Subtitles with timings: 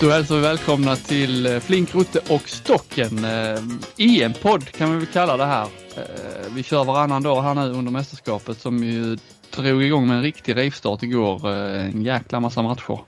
[0.00, 3.24] Då hälsar vi välkomna till eh, Flink, Rutte och Stocken.
[3.24, 3.58] Eh,
[3.96, 5.62] EM-podd kan vi väl kalla det här.
[5.96, 9.18] Eh, vi kör varannan dag här nu under mästerskapet som ju
[9.56, 11.48] drog igång med en riktig rivstart igår.
[11.48, 12.98] En jäkla massa matcher.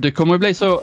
[0.00, 0.80] Det kommer att bli så,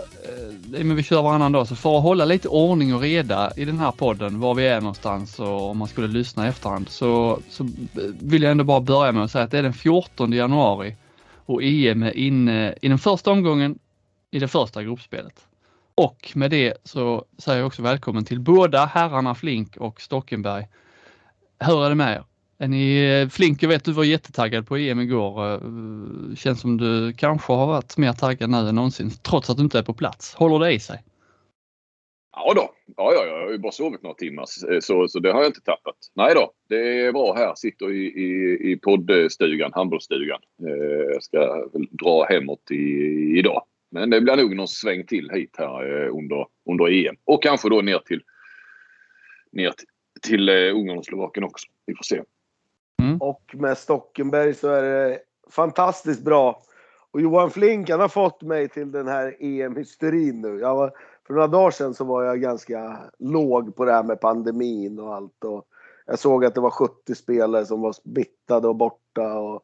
[0.65, 3.79] men vi kör varannan dag, så för att hålla lite ordning och reda i den
[3.79, 7.69] här podden, var vi är någonstans och om man skulle lyssna i efterhand, så, så
[8.19, 10.95] vill jag ändå bara börja med att säga att det är den 14 januari
[11.45, 13.79] och EM är inne i den första omgången
[14.33, 15.47] i det första gruppspelet.
[15.95, 20.67] Och med det så säger jag också välkommen till båda herrarna Flink och Stockenberg.
[21.59, 22.23] Hur är det med er?
[22.57, 25.53] Är ni, eh, Flink, jag vet du var jättetaggad på EM igår.
[25.53, 29.63] Eh, känns som du kanske har varit mer taggad nu än någonsin trots att du
[29.63, 30.35] inte är på plats.
[30.35, 31.03] Håller det i sig?
[32.35, 32.69] Ja då.
[32.97, 35.49] Ja, ja, jag har ju bara sovit några timmar eh, så, så det har jag
[35.49, 35.95] inte tappat.
[36.15, 37.53] Nej då, det är bra här.
[37.55, 40.39] Sitter i, i, i poddstugan, handbollsstugan.
[40.67, 42.83] Eh, jag ska dra hemåt i,
[43.39, 43.63] idag.
[43.93, 47.15] Men det blir nog någon sväng till hit här eh, under, under EM.
[47.25, 48.23] Och kanske då ner till,
[49.51, 49.73] ner
[50.21, 51.67] till, eh, Ungern och Slovakien också.
[51.85, 52.23] Vi får se.
[53.01, 53.17] Mm.
[53.17, 55.19] Och med Stockenberg så är det
[55.51, 56.61] fantastiskt bra.
[57.11, 60.59] Och Johan Flink han har fått mig till den här EM-hysterin nu.
[60.59, 60.91] Jag var,
[61.27, 65.15] för några dagar sedan så var jag ganska låg på det här med pandemin och
[65.15, 65.43] allt.
[65.43, 65.65] Och
[66.05, 69.39] jag såg att det var 70 spelare som var smittade och borta.
[69.39, 69.63] Och,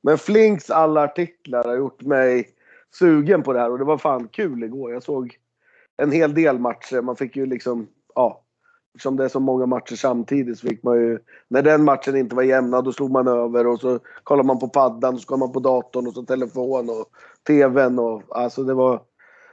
[0.00, 2.54] men Flinks alla artiklar har gjort mig
[2.94, 4.92] sugen på det här och det var fan kul igår.
[4.92, 5.38] Jag såg
[6.02, 7.02] en hel del matcher.
[7.02, 8.44] Man fick ju liksom, ja.
[8.94, 12.36] Eftersom det är så många matcher samtidigt så fick man ju, när den matchen inte
[12.36, 15.46] var jämna då slog man över och så kollade man på paddan och så kollade
[15.46, 17.06] man på datorn och så telefon och
[17.46, 19.02] tvn och alltså det var,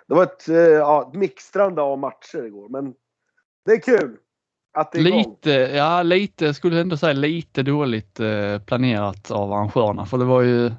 [0.08, 2.94] det var ett, eh, ja, ett mixtrande av matcher igår men
[3.66, 4.18] det är kul.
[4.74, 5.76] Att det är lite, igång.
[5.76, 10.42] ja lite, skulle jag ändå säga lite dåligt eh, planerat av arrangörerna för det var
[10.42, 10.72] ju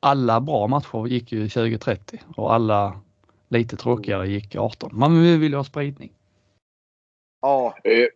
[0.00, 3.00] alla bra matcher gick ju 2030 och alla
[3.48, 4.90] lite tråkigare gick 18.
[4.92, 6.12] Man vill ju ha spridning.
[7.40, 7.78] Ja.
[7.84, 8.06] Eh,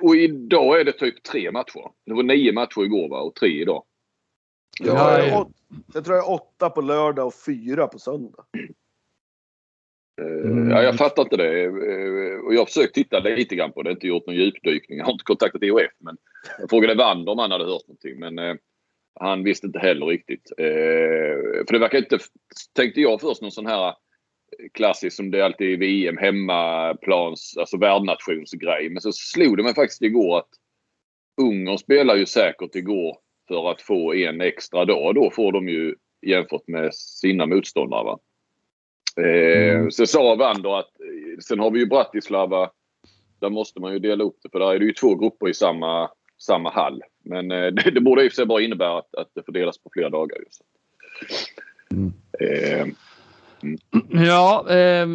[0.00, 1.90] och idag är det typ tre matcher.
[2.06, 3.20] Det var nio matcher igår va?
[3.20, 3.84] och tre idag.
[4.80, 5.52] Ja, jag,
[5.94, 8.44] jag tror jag är åtta på lördag och fyra på söndag.
[10.20, 10.70] Mm.
[10.70, 11.64] Ja, jag fattar inte det.
[11.64, 13.90] Eh, och jag har försökt titta lite grann på det.
[13.90, 14.98] Inte gjort någon djupdykning.
[14.98, 15.92] Jag har inte kontaktat EOF.
[15.98, 16.16] Men
[16.58, 18.18] jag frågade Wander om han hade hört någonting.
[18.18, 18.54] Men eh,
[19.14, 20.52] han visste inte heller riktigt.
[20.58, 22.18] Eh, för det verkar inte,
[22.76, 23.92] tänkte jag först, någon sån här eh,
[24.74, 28.90] klassisk som det alltid är i VM, hemmaplans, alltså värdnationsgrej.
[28.90, 30.48] Men så slog det mig faktiskt igår att
[31.40, 33.16] Ungern spelar ju säkert igår
[33.48, 35.14] för att få en extra dag.
[35.14, 35.94] Då får de ju
[36.26, 38.04] jämfört med sina motståndare.
[38.04, 38.18] Va?
[39.16, 39.90] Eh, mm.
[39.90, 42.70] Så sa Wander att eh, sen har vi ju Bratislava.
[43.40, 45.54] Där måste man ju dela upp det för där är det ju två grupper i
[45.54, 47.02] samma samma hall.
[47.24, 49.78] Men eh, det, det borde i och för sig bara innebära att, att det fördelas
[49.78, 50.36] på flera dagar.
[50.46, 50.62] Just.
[51.90, 52.12] Mm.
[52.40, 52.80] Eh,
[53.62, 54.26] mm.
[54.26, 55.08] Ja, eh,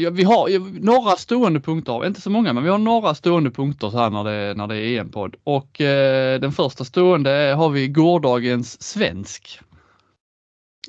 [0.00, 3.90] ja, vi har några stående punkter, inte så många, men vi har några stående punkter
[3.90, 5.36] så här när det, när det är EM-podd.
[5.44, 9.60] Och eh, den första stående har vi gårdagens svensk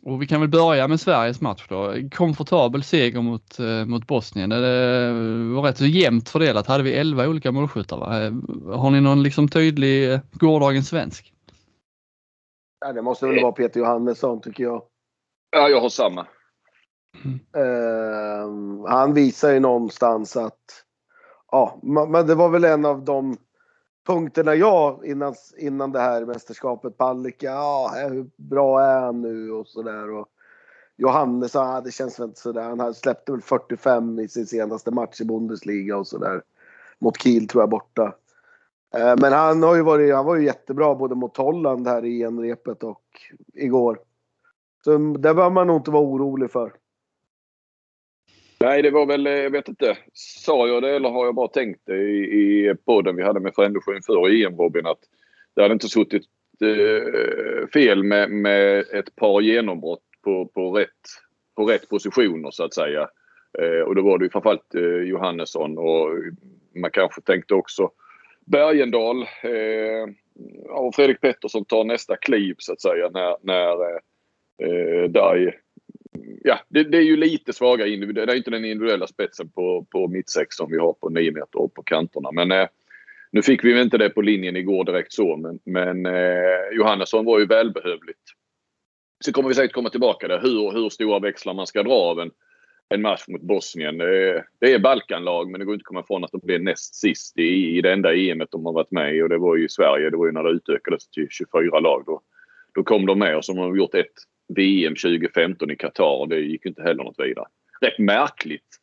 [0.05, 1.93] och vi kan väl börja med Sveriges match då.
[2.11, 4.49] Komfortabel seger mot, eh, mot Bosnien.
[4.49, 5.11] Det
[5.55, 6.67] var rätt så jämnt fördelat.
[6.67, 8.23] Hade vi 11 olika målskyttar va?
[8.23, 8.31] Eh,
[8.77, 11.33] har ni någon liksom tydlig eh, gårdagens svensk?
[12.85, 14.83] Ja, det måste väl vara Peter Johannesson tycker jag.
[15.51, 16.27] Ja, jag har samma.
[17.23, 17.39] Mm.
[17.57, 20.85] Uh, han visar ju någonstans att
[21.51, 23.37] Ja, men det var väl en av de
[24.05, 26.97] punkterna jag innan, innan det här mästerskapet.
[26.97, 30.25] Palicka, ja, hur bra är han nu och sådär.
[30.97, 32.75] Johannes, ah, det känns väl inte sådär.
[32.75, 36.41] Han släppte väl 45 i sin senaste match i Bundesliga och sådär.
[36.99, 38.15] Mot Kiel tror jag borta.
[38.95, 42.19] Eh, men han har ju varit, han var ju jättebra både mot Holland här i
[42.19, 43.03] genrepet och
[43.53, 43.99] igår.
[44.83, 46.73] Så det behöver man nog inte vara orolig för.
[48.65, 49.97] Nej, det var väl, eh, jag vet inte.
[50.13, 53.55] Sa jag det eller har jag bara tänkt det i, i podden vi hade med
[53.55, 54.99] Frändesjö inför EM Robin att
[55.55, 56.23] det hade inte suttit
[56.61, 60.89] eh, fel med, med ett par genombrott på, på, rätt,
[61.55, 63.09] på rätt positioner så att säga.
[63.59, 66.09] Eh, och då var det ju framförallt eh, Johannesson och
[66.75, 67.91] man kanske tänkte också
[68.45, 70.09] Bergendal eh,
[70.69, 73.99] och Fredrik Pettersson tar nästa kliv så att säga när, när eh,
[74.69, 75.51] eh Dai
[76.47, 78.25] ja, det, det, är ju lite svaga individuella.
[78.25, 81.61] Det är inte den individuella spetsen på, på mittsex som vi har på 9 meter
[81.61, 82.31] och på kanterna.
[82.31, 82.67] Men eh,
[83.31, 85.37] nu fick vi inte det på linjen igår direkt så.
[85.37, 88.19] Men, men eh, Johannesson var ju välbehövligt.
[89.25, 90.41] Så kommer vi säkert komma tillbaka där.
[90.41, 92.31] Hur, hur stora växlar man ska dra av en,
[92.89, 93.97] en match mot Bosnien.
[93.97, 96.95] Det, det är Balkanlag men det går inte att komma ifrån att de blev näst
[96.95, 99.21] sist i, i det enda EM de har varit med i.
[99.21, 100.09] Och det var ju Sverige.
[100.09, 102.03] Det var ju när det utökades till 24 lag.
[102.05, 102.21] Då,
[102.73, 104.13] då kom de med och så har de gjort ett
[104.47, 106.19] VM 2015 i Qatar.
[106.19, 107.45] och Det gick inte heller något vidare.
[107.81, 108.79] rätt märkligt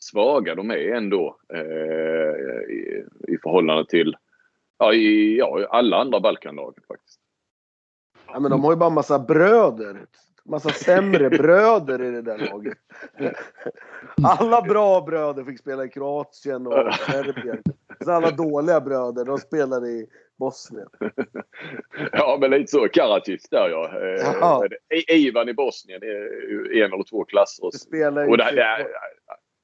[0.00, 4.16] svaga de är ändå eh, i, i förhållande till
[4.78, 7.20] ja, i, ja, alla andra Balkanlag faktiskt.
[8.26, 10.06] Ja, men de har ju bara massa bröder.
[10.48, 12.78] Massa sämre bröder i det där laget.
[14.22, 17.62] Alla bra bröder fick spela i Kroatien och Serbien.
[18.04, 20.06] Så alla dåliga bröder, de spelade i
[20.38, 20.88] Bosnien.
[22.12, 22.88] Ja, men lite så.
[22.88, 23.90] Karadzic där ja.
[24.00, 24.66] Eh, Ja.
[24.94, 27.68] I- Ivan i Bosnien en eller två klasser.
[27.72, 28.86] Det spelar Och det, inte- det, är-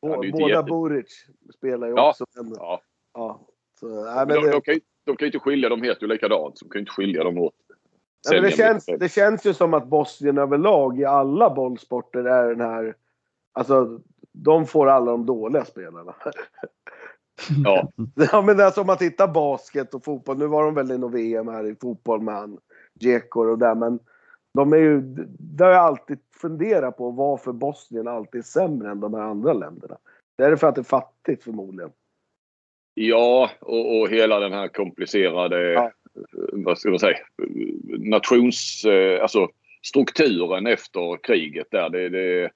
[0.03, 2.11] Bå- han är ju inte Båda jätte- Buric spelar ju Ja.
[2.11, 2.25] också.
[2.37, 2.81] Men, ja.
[3.15, 3.41] ja.
[3.81, 6.09] Så, nej, Men de, de, kan ju, de kan ju inte skilja, de heter ju
[6.09, 6.59] likadant.
[6.59, 7.55] Så de kan ju inte skilja dem åt.
[8.31, 12.61] Men det, känns, det känns ju som att Bosnien överlag i alla bollsporter är den
[12.61, 12.95] här...
[13.53, 14.01] Alltså,
[14.33, 16.15] de får alla de dåliga spelarna.
[17.65, 17.91] Ja,
[18.33, 20.39] Ja men alltså om man tittar basket och fotboll.
[20.39, 22.59] Nu var de väl i något VM här i fotboll med han
[23.01, 23.99] Djekor och där men
[24.55, 25.01] de är ju,
[25.39, 29.53] det har jag alltid funderat på varför Bosnien alltid är sämre än de här andra
[29.53, 29.99] länderna.
[30.39, 31.91] Det är för att det är fattigt förmodligen.
[32.95, 35.91] ja och, och hela den här komplicerade, Ja.
[36.53, 37.19] Vad ska man säga,
[37.99, 38.85] nations...
[38.85, 39.49] eh, Alltså
[39.83, 41.91] strukturen efter kriget där.
[41.91, 42.51] Det, det,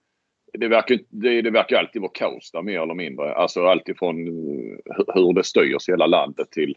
[0.53, 3.35] det, verkar, det, det verkar alltid vara kaos där mer eller mindre.
[3.35, 4.81] Alltså alltifrån hur-
[5.15, 6.77] hur det styrs i hela landet till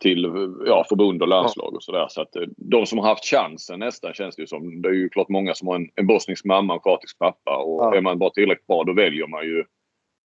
[0.00, 0.22] till
[0.66, 2.06] ja, förbund och landslag och sådär.
[2.10, 4.82] Så att eh, de som har haft chansen nästan känns det ju som.
[4.82, 7.56] Det är ju klart många som har en, en bosnisk mamma och kroatisk pappa.
[7.56, 7.94] Och Ja.
[7.96, 9.64] är man bara tillräckligt bra då väljer man ju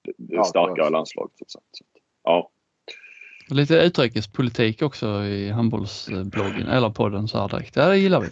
[0.03, 0.91] det, det Ja, starkare klart.
[0.91, 1.31] landslaget.
[1.47, 1.59] Så.
[1.71, 1.85] Så
[2.23, 2.49] Ja.
[3.49, 7.75] Lite utrikespolitik också i handbollsbloggen eller podden så här direkt.
[7.75, 8.29] Ja, det gillar vi.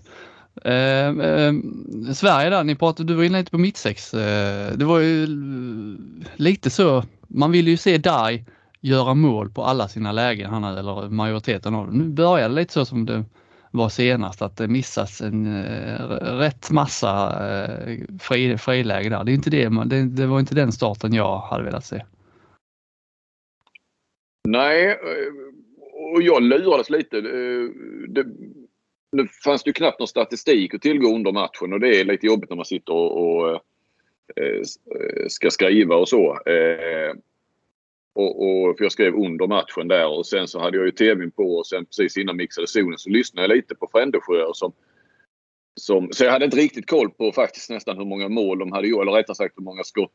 [0.66, 1.54] Eh, eh,
[2.14, 4.14] Sverige där, ni pratade, du var inne lite på mittsex.
[4.14, 5.28] Eh, det var ju
[6.36, 8.46] lite så, man vill ju se Dai
[8.82, 11.98] göra mål på alla sina lägen, han eller majoriteten av dem.
[11.98, 13.24] Nu börjar det lite så som det
[13.72, 19.24] var senast, att det missas en eh, rätt massa eh, friläge där.
[19.24, 22.04] Det, är inte det, man, det, det var inte den starten jag hade velat se.
[24.48, 25.34] Nej, eh,
[26.14, 27.18] och jag lurades lite.
[27.18, 27.70] Eh,
[28.08, 28.26] det,
[29.12, 32.26] nu fanns det ju knappt någon statistik att tillgå under matchen och det är lite
[32.26, 33.54] jobbigt när man sitter och, och
[34.36, 34.62] eh,
[35.28, 36.38] ska skriva och så.
[38.14, 41.32] Och, och, för jag skrev under matchen där och sen så hade jag ju tvn
[41.32, 44.74] på och sen precis innan mixade zonen så lyssnade jag lite på Frändesjö som
[45.78, 48.88] som, så jag hade inte riktigt koll på faktiskt nästan hur många mål de hade
[48.88, 50.12] gjort, eller rättare sagt hur många skott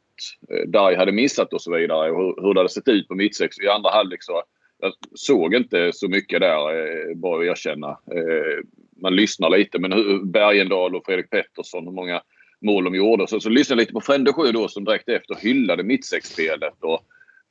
[0.51, 3.15] eh, Darj hade missat och så vidare och hur, hur det hade sett ut på
[3.15, 3.59] mittsex.
[3.59, 4.43] I andra halvlek så
[4.79, 7.89] jag såg inte så mycket där, eh, bara att erkänna.
[7.89, 8.65] Eh,
[9.03, 12.23] man lyssnar lite, men hur, Bergendal och Fredrik Pettersson, hur många
[12.61, 13.27] mål de gjorde.
[13.27, 17.01] Så, så lyssnade jag lite på Frändesjö då som direkt efter hyllade mittsexspelet och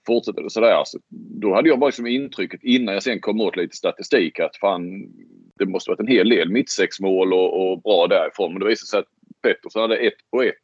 [0.07, 0.83] fortsatte sådär.
[0.85, 0.99] Så
[1.41, 5.09] då hade jag bara liksom intrycket innan jag sen kom åt lite statistik att fan,
[5.55, 8.53] det måste varit en hel del mittsexmål och, och bra därifrån.
[8.53, 10.55] Men det visade sig att Pettersson hade ett på ett.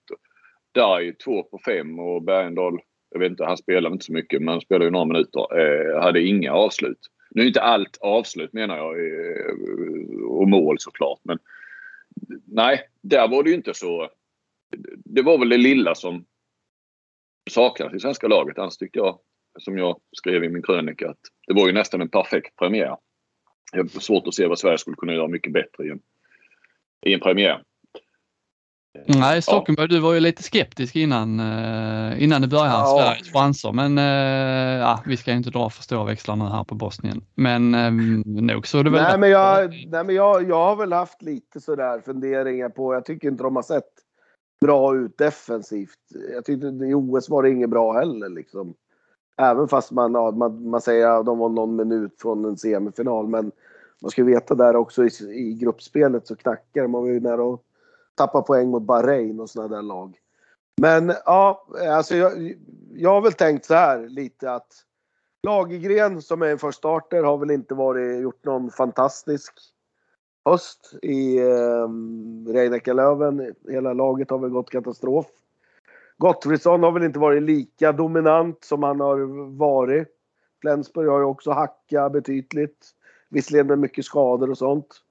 [0.74, 2.80] Darj två på fem och Bergendahl,
[3.10, 5.60] jag vet inte, han spelade inte så mycket men han spelade ju några minuter.
[5.60, 7.00] Eh, hade inga avslut.
[7.30, 9.56] Nu är inte allt avslut menar jag eh,
[10.28, 11.40] och mål såklart men
[12.46, 14.10] nej, där var det ju inte så.
[15.06, 16.26] Det var väl det lilla som
[17.50, 18.60] saknades i svenska laget.
[18.60, 19.20] Annars tyckte jag,
[19.60, 22.98] som jag skrev i min krönika, att det var ju nästan en perfekt premiär.
[23.72, 26.00] Jag har svårt att se vad Sverige skulle kunna göra mycket bättre i en,
[27.06, 27.64] i en premiär.
[29.06, 32.98] Nej, Stockenberg, du var ju lite skeptisk innan, eh, innan det började här, Ja.
[33.00, 33.72] Sveriges chanser.
[33.72, 37.22] Men eh, ja, vi ska ju inte dra för stora växlar nu här på Bosnien.
[37.36, 37.92] Men eh,
[38.26, 41.22] nog så är det väl Nej men, jag, nej men jag, jag har väl haft
[41.22, 43.90] lite sådär funderingar på, jag tycker inte de har sett
[44.62, 46.00] bra ut defensivt.
[46.34, 48.74] Jag tyckte i OS var det inget bra heller liksom.
[49.38, 53.28] Även fast man, ja, man, man säger att de var någon minut från en semifinal.
[53.28, 53.52] Men
[54.02, 56.88] man ska veta där också i, i gruppspelet så knackar det.
[56.88, 57.62] Man var ju nära att
[58.16, 60.18] tappa poäng mot Bahrain och sådana där lag.
[60.82, 62.54] Men ja, alltså jag,
[62.94, 64.84] jag har väl tänkt så här lite att
[65.44, 69.54] Lagergren som är en förstarter starter har väl inte varit, gjort någon fantastisk
[70.46, 73.56] höst i eh, Löven.
[73.70, 75.26] Hela laget har väl gått katastrof.
[76.18, 79.18] Gottfridsson har väl inte varit lika dominant som han har
[79.58, 80.08] varit.
[80.62, 82.88] Flensburg har ju också hackat betydligt.
[83.30, 85.02] Visserligen med mycket skador och sånt.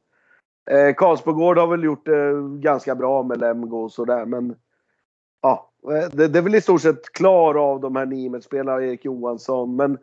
[0.70, 4.56] Eh, Karlsbogård har väl gjort det ganska bra med Lemgo och sådär men
[5.42, 8.82] ja, eh, det, det är väl i stort sett klar av de här Niemetspelarna och
[8.82, 9.76] Erik Johansson.
[9.76, 9.98] Men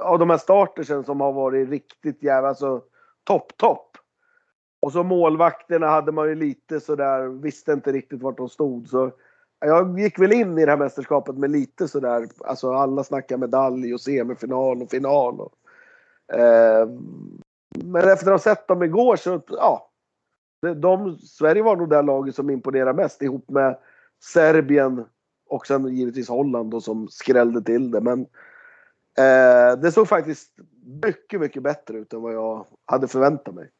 [0.00, 2.82] av de här startersen som har varit riktigt jävla, alltså
[3.24, 3.96] topp, topp.
[4.80, 8.88] Och så målvakterna hade man ju lite sådär, visste inte riktigt vart de stod.
[8.88, 9.10] Så
[9.58, 13.94] jag gick väl in i det här mästerskapet med lite sådär, alltså alla snackar medalj
[13.94, 15.40] och semifinal och final.
[15.40, 15.54] Och,
[16.34, 16.88] eh,
[17.84, 19.90] men efter att ha sett dem igår så, ja.
[20.76, 23.78] De, Sverige var nog det laget som imponerade mest ihop med
[24.22, 25.04] Serbien
[25.46, 28.00] och sen givetvis Holland då som skrällde till det.
[28.00, 28.20] Men
[29.18, 30.52] eh, det såg faktiskt
[31.04, 33.70] mycket, mycket bättre ut än vad jag hade förväntat mig.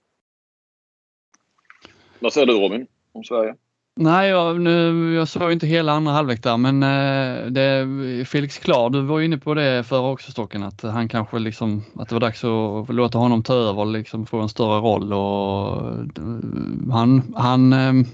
[2.19, 3.57] Vad säger du Robin om Sverige?
[3.97, 8.91] Nej, jag, nu, jag såg inte hela andra halvlek där, men eh, det, Felix Klar,
[8.91, 12.21] du var inne på det förra också Stocken, att han kanske liksom, att det var
[12.21, 17.73] dags att låta honom ta över liksom få en större roll och eh, han, han,
[17.73, 18.07] eh,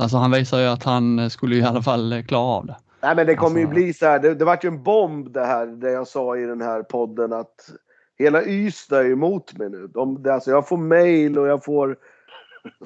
[0.00, 2.76] alltså han visar ju att han skulle i alla fall klara av det.
[3.02, 5.32] Nej men det kommer Alltså- ju bli så här, det, det vart ju en bomb
[5.32, 7.70] det här, det jag sa i den här podden att
[8.18, 9.86] hela Ystad är emot mig nu.
[9.94, 11.96] De, alltså jag får mail och jag får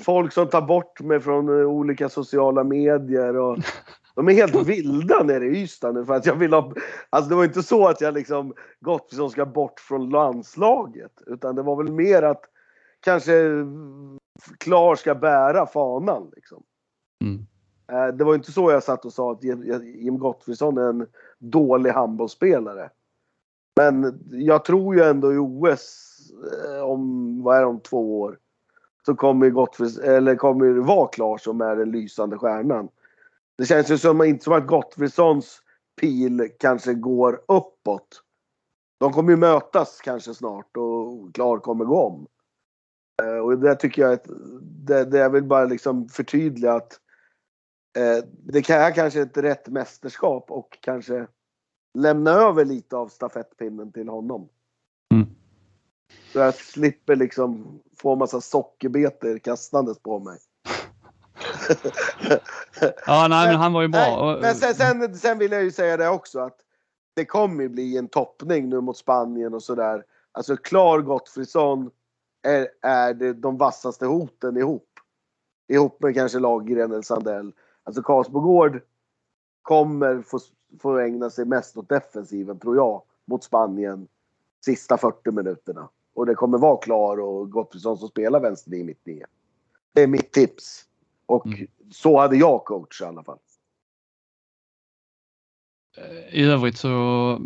[0.00, 3.37] folk som tar bort mig från eh, olika sociala medier.
[3.37, 3.58] Och,
[4.14, 6.72] de är helt vilda nere i Ystad nu för att jag vill ha...
[7.10, 11.22] Alltså det var inte så att jag liksom Gottfridsson ska bort från landslaget.
[11.26, 12.44] Utan det var väl mer att
[13.00, 13.32] kanske
[14.58, 16.62] Klar ska bära fanan liksom.
[17.25, 17.46] Mm.
[17.92, 19.44] Eh, Det var inte så jag satt och sa att
[19.84, 21.06] Jim Gottfridsson är en
[21.38, 22.90] dålig handbollsspelare.
[23.76, 26.16] Men jag tror ju ändå i OS
[26.66, 28.38] eh, om, vad är det, om två år.
[29.07, 32.88] Så kommer ju Gottfrids, eller kommer ju vara klar som är den lysande stjärnan.
[33.59, 35.62] Det känns ju som, inte som att Gottfridssons
[36.00, 38.23] pil kanske går uppåt.
[39.00, 42.26] De kommer ju mötas kanske snart och Klar kommer gå om.
[43.23, 44.26] Eh, Och det tycker jag att,
[44.62, 47.00] det, det jag vill bara liksom förtydliga att
[47.99, 51.26] eh, det här kanske är ett rätt mästerskap och kanske
[51.99, 54.49] lämna över lite av stafettpinnen till honom.
[55.14, 55.26] Mm.
[56.33, 60.38] Så jag slipper liksom få en massa sockerbetor kastandes på mig.
[63.07, 64.33] Ja, nej, men han var ju bra.
[64.33, 66.57] Nej, men sen, sen, sen vill jag ju säga det också att
[67.14, 70.05] det kommer ju bli en toppning nu mot Spanien och sådär.
[70.33, 71.90] Alltså Klar Gottfridsson
[72.43, 74.88] är, är det, de vassaste hoten ihop.
[75.69, 77.52] Ihop med kanske Lagergren eller Sandell.
[77.85, 78.81] Alltså Karlsbogård
[79.62, 80.38] kommer få,
[80.81, 84.09] få ägna sig mest åt defensiven tror jag mot Spanien
[84.64, 85.88] sista 40 minuterna.
[86.14, 89.26] Och det kommer vara Klar och Gottfridsson som spelar vänster i mitt nio.
[89.95, 90.85] Det är mitt tips.
[91.26, 91.67] Och Mm.
[91.90, 93.38] så hade jag coach i alla fall.
[96.31, 97.38] I övrigt så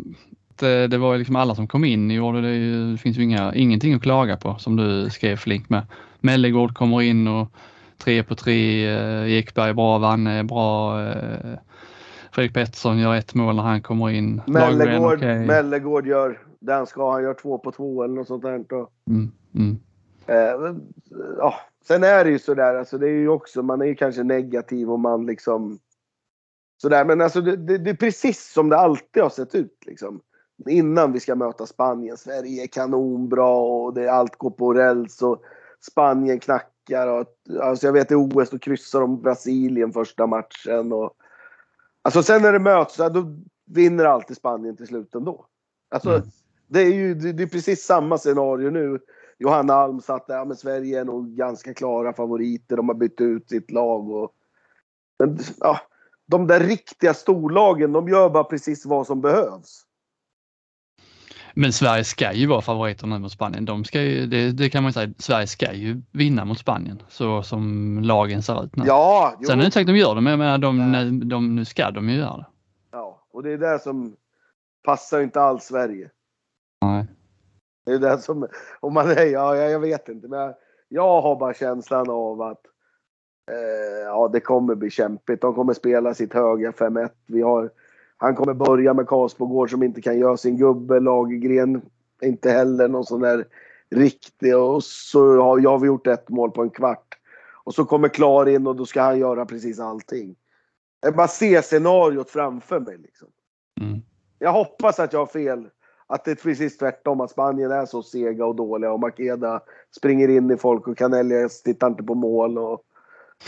[0.59, 3.23] det, det var ju liksom alla som kom in gjorde det ju, det finns ju
[3.23, 5.87] inga, ingenting att klaga på som du skrev Flink med.
[6.19, 7.47] Mellegård kommer in och
[7.97, 11.57] tre på tre, eh, Ekberg är bra, Vanne är bra, eh,
[12.31, 14.41] Fredrik Pettersson gör ett mål när han kommer in.
[14.47, 15.45] Mellegård, okej.
[15.45, 17.11] Mellegård gör det han ska.
[17.11, 18.73] Han gör två på två eller något sånt där.
[18.73, 19.77] Och, Mm, mm.
[20.27, 20.75] eh,
[21.37, 21.53] ja.
[21.87, 24.91] Sen är det ju sådär, alltså det är ju också, man är ju kanske negativ
[24.91, 25.79] och man liksom
[26.81, 27.05] sådär.
[27.05, 30.21] Men alltså det, det, det är precis som det alltid har sett ut liksom.
[30.69, 32.17] Innan vi ska möta Spanien.
[32.17, 35.41] Sverige är kanonbra och det, allt går på räls och
[35.91, 37.07] Spanien knackar.
[37.07, 37.25] Och,
[37.61, 40.93] alltså jag vet i OS då kryssar de Brasilien första matchen.
[40.93, 41.13] Och,
[42.01, 45.45] alltså sen när det möts, då vinner alltid Spanien till slut ändå.
[45.89, 46.21] Alltså, Mm.
[46.75, 48.99] Det är ju det, är precis samma scenario nu.
[49.39, 52.77] Johanna Alm satt där, ja, men Sverige är nog ganska klara favoriter.
[52.77, 54.09] De har bytt ut sitt lag.
[54.09, 54.31] Och,
[55.19, 55.79] men, ja,
[56.25, 59.81] de där riktiga storlagen, de gör bara precis vad som behövs.
[61.53, 63.65] Men Sverige ska ju vara favoriter nu mot Spanien.
[63.65, 67.01] De ska ju, det, det kan man ju säga, Sverige ska ju vinna mot Spanien
[67.07, 68.83] så som lagen ser ut nu.
[68.87, 71.29] Ja, jo, Sen är det inte säkert de gör det, men jag menar, de, de,
[71.29, 72.45] de, nu ska de ju göra det.
[72.91, 74.15] ja, och det är det som
[74.83, 76.09] passar inte alls Sverige.
[76.85, 77.05] Nej.
[77.85, 78.47] Det är det som,
[78.79, 80.53] om man är, ja, jag jag vet inte, men jag,
[80.87, 82.61] jag har bara känslan av att
[83.51, 85.41] eh, ja, det kommer bli kämpigt.
[85.41, 87.09] De kommer spela sitt höga 5-1.
[87.27, 87.69] Vi har,
[88.17, 90.99] han kommer börja med Karlsbogård som inte kan göra sin gubbe.
[90.99, 91.81] Lagergren
[92.21, 93.45] inte heller någon sån där
[93.89, 94.57] riktig.
[94.57, 97.17] Och så har jag har gjort ett mål på en kvart.
[97.63, 100.35] Och så kommer Klar in och då ska han göra precis allting.
[101.01, 102.97] Jag bara ser scenariot framför mig.
[102.97, 103.27] Liksom.
[103.81, 104.01] Mm.
[104.39, 105.69] Jag hoppas att jag har fel.
[106.07, 107.21] Att det är precis tvärtom.
[107.21, 109.61] Att Spanien är så sega och dåliga och Makeda
[109.97, 112.57] springer in i folk och Canellias tittar inte på mål.
[112.57, 112.81] Och,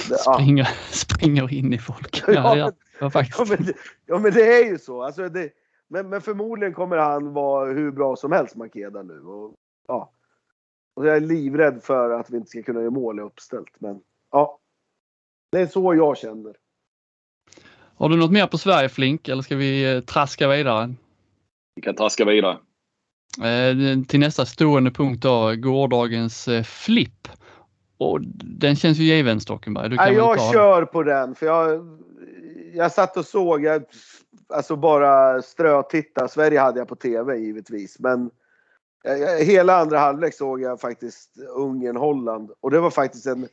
[0.09, 0.33] ja.
[0.33, 2.23] Springer, springer in i folk.
[2.27, 3.49] Ja, Ja, ja, men- ja, Ja, faktiskt.
[3.49, 3.73] men, det-
[4.05, 5.03] ja men det är ju så.
[5.03, 5.49] Alltså det,
[5.87, 9.19] men, men förmodligen kommer han vara hur bra som helst Makeda nu.
[9.21, 9.53] Och,
[9.87, 10.11] ja.
[10.95, 13.75] och jag är livrädd för att vi inte ska kunna göra mål i uppställt.
[13.79, 13.99] Men
[14.31, 14.59] ja.
[15.51, 16.55] Det är så jag känner.
[17.97, 20.93] Har du något mer på Sverige Flink eller ska vi eh, traska vidare?
[21.77, 22.57] Vi kan traska vidare.
[23.43, 27.27] Eh, till nästa stående punkt då, gårdagens eh, flipp.
[27.97, 28.21] Och
[28.59, 29.89] den känns ju given Stockenberg.
[29.89, 31.35] Du kan jag ta kör på den.
[31.35, 31.85] För jag,
[32.73, 33.83] jag satt och såg, jag,
[34.53, 36.27] alltså bara strötitta.
[36.27, 37.99] Sverige hade jag på TV givetvis.
[37.99, 38.29] Men
[39.03, 42.51] jag, jag, hela andra halvlek såg jag faktiskt Ungern-Holland.
[42.61, 43.47] Och det var faktiskt en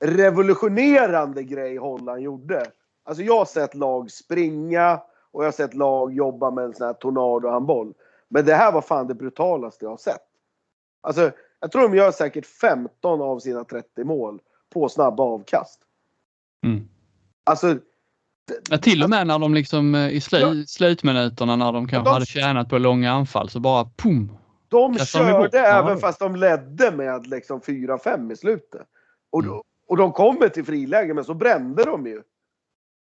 [0.00, 2.64] revolutionerande grej Holland gjorde.
[3.04, 5.00] Alltså jag har sett lag springa
[5.32, 7.94] och jag har sett lag jobba med en sån här tornadohandboll.
[8.28, 10.22] Men det här var fan det brutalaste jag har sett.
[11.00, 11.30] Alltså,
[11.60, 14.40] jag tror de gör säkert 15 av sina 30 mål
[14.74, 15.80] på snabba avkast.
[16.64, 16.88] Mm.
[17.44, 17.76] Alltså,
[18.70, 20.52] Ja, till och med när de liksom eh, i slu, Ja.
[20.66, 24.32] slutminuterna när de kanske de- hade tjänat på långa anfall så bara pum!
[24.68, 25.64] de Kastar de körde Ja.
[25.64, 28.86] även fast de ledde med liksom 4-5 i slutet.
[29.30, 29.60] Och, Mm.
[29.88, 32.22] och de kommer till friläge men så brände de ju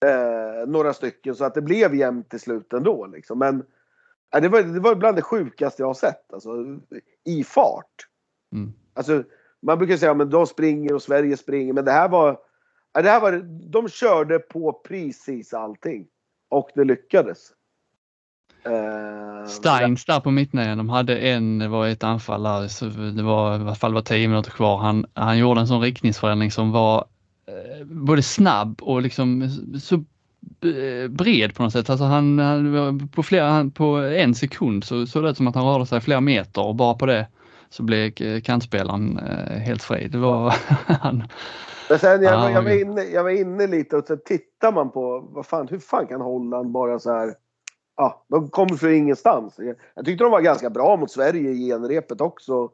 [0.03, 3.07] eh, några stycken så att det blev jämnt till slut ändå.
[3.07, 3.39] Liksom.
[3.39, 3.65] Men
[4.31, 6.33] ja, det, var, det var bland det sjukaste jag har sett.
[6.33, 6.51] Alltså,
[7.25, 8.07] I fart.
[8.53, 8.73] Mm.
[8.95, 9.25] Alltså,
[9.63, 12.41] man brukar säga att de springer och Sverige springer, men det här var...
[12.93, 13.33] ja, Det här var
[13.71, 16.07] de körde på precis allting.
[16.49, 17.53] Och det lyckades.
[18.65, 23.23] Eh, Steins där på mittnian, de hade en, det var ett anfall där, så det
[23.23, 24.79] var i alla fall var 10 minuter kvar.
[24.79, 27.05] Han, han gjorde en sån riktningsförändring som var eh,
[27.85, 29.49] både snabb och liksom
[29.81, 29.95] så
[30.69, 31.91] eh, bred på något sätt.
[31.91, 35.55] Alltså han, han på, flera, han, på en sekund så såg det ut som att
[35.55, 37.27] han rörde sig flera meter och bara på det
[37.71, 40.09] så blev eh, kantspelaren eh, helt fri.
[40.09, 40.51] Det var
[40.87, 41.25] han.
[41.89, 44.91] Men sen jag, Ah, jag, var inne, jag var inne lite och så tittar man
[44.91, 47.35] på vad fan, hur fan kan Holland bara så här.
[47.97, 49.55] Ja, de kommer från ingenstans.
[49.59, 52.71] Jag, jag tyckte de var ganska bra mot Sverige i genrepet också.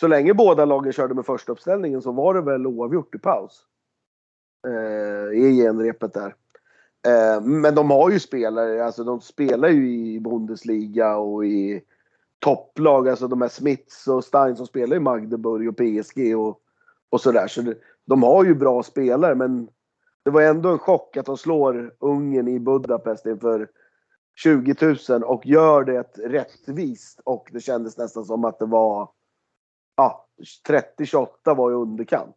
[0.00, 3.66] Så länge båda lagen körde med första uppställningen så var det väl oavgjort i paus.
[4.66, 6.34] Eh, I genrepet där.
[7.06, 11.82] Eh, men de har ju spelare, alltså de spelar ju i Bundesliga och i
[12.38, 13.08] topplag.
[13.08, 16.60] Alltså de här Smiths och Stein som spelar i Magdeburg och PSG och,
[17.10, 17.46] och sådär.
[17.46, 17.74] Så det,
[18.04, 19.68] de har ju bra spelare men
[20.22, 23.68] det var ändå en chock att de slår Ungern i Budapest inför
[24.36, 27.20] 20 000 och gör det rättvist.
[27.24, 29.08] Och det kändes nästan som att det var
[29.96, 30.28] ja,
[30.68, 32.36] 30-28 var i underkant.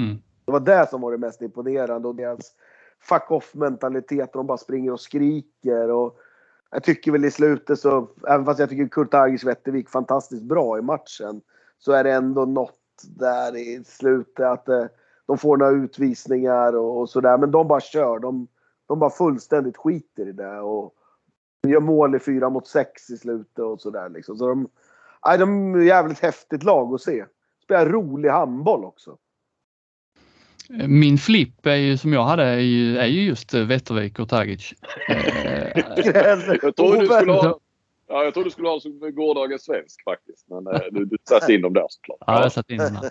[0.00, 0.18] Mm.
[0.44, 2.52] Det var det som var det mest imponerande och deras
[3.00, 4.32] fuck off mentalitet.
[4.32, 5.90] De bara springer och skriker.
[5.90, 6.18] Och
[6.70, 10.78] jag tycker väl i slutet så, även fast jag tycker Kurt Agers Wettervik fantastiskt bra
[10.78, 11.40] i matchen,
[11.78, 14.84] så är det ändå något där i slutet att eh,
[15.26, 17.38] de får några utvisningar och, och sådär.
[17.38, 18.18] Men de bara kör.
[18.18, 18.48] De,
[18.86, 20.60] de bara fullständigt skiter i det.
[20.60, 20.94] Och
[21.66, 24.36] gör mål i fyra mot sex i slutet och sådär liksom.
[24.36, 24.68] Så de,
[25.26, 27.24] nej, de är ett jävligt häftigt lag att se.
[27.62, 29.16] Spelar rolig handboll också.
[30.68, 34.28] Min flipp är ju som jag hade är ju, är ju just eh, Wettervik och
[34.28, 34.74] Tagic.
[35.08, 35.16] Eh,
[36.62, 37.58] Jag tror du skulle ha,
[38.08, 40.46] ja, jag tror du skulle ha som gårdagens svensk faktiskt.
[40.48, 42.18] Men eh, du, du satte in dem där såklart.
[42.26, 43.10] Ja, jag satt in den här.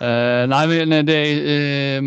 [0.00, 1.22] Eh, nej, men det,
[1.96, 2.02] eh,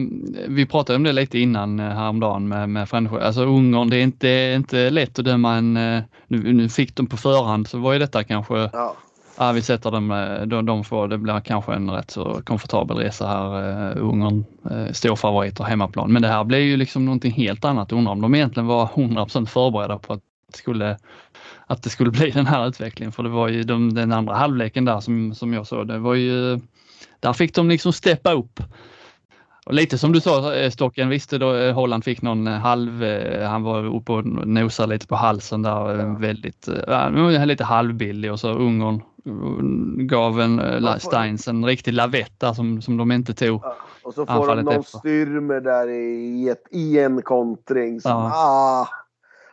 [0.47, 3.21] vi pratade om det lite innan uh, häromdagen med, med Frändsjö.
[3.21, 7.07] Alltså Ungern, det är inte, inte lätt att döma en, eh, nu, nu fick de
[7.07, 8.95] på förhand så var ju detta kanske, Ja.
[9.39, 12.97] Ja, vi sätter dem, eh, de, de får, det blir kanske en rätt så komfortabel
[12.97, 13.95] resa här.
[13.97, 16.13] Uh, Ungern, uh, storfavoriter hemmaplan.
[16.13, 17.91] Men det här blir ju liksom någonting helt annat.
[17.91, 20.21] Undrar om de egentligen var 100% förberedda på att
[20.51, 20.97] det skulle
[21.67, 23.11] att det skulle bli den här utvecklingen.
[23.11, 26.15] För det var ju de, den andra halvleken där som, som jag såg, det var
[26.15, 26.59] ju
[27.19, 28.59] där fick de liksom steppa upp.
[29.65, 33.03] Och lite som du sa eh, Stocken, visst då eh, Holland fick någon eh, halv,
[33.03, 38.31] eh, han var uppe och nosade lite på halsen där, eh, väldigt, eh, lite halvbillig
[38.31, 39.01] och så Ungern eh,
[40.07, 43.61] gav en eh, La- Steins en riktig lavett där som, som de inte tog.
[43.63, 44.97] Ja, Och så får de någon efter.
[44.99, 48.01] styrmer där i, ett, i en kontring.
[48.01, 48.31] Som, Ja.
[48.33, 48.87] ah.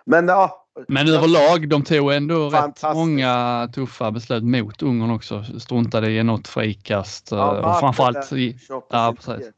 [0.05, 0.63] Men ja.
[0.89, 5.45] Men överlag, de tog ändå rätt många tuffa beslut mot Ungern också.
[5.59, 9.51] Struntade i något frikast eh, Ja, och framförallt Martin i, där, 28 ja, precis.